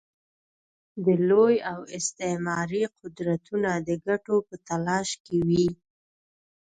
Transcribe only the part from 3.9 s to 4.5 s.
ګټو